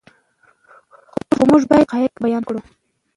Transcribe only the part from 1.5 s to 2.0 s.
باید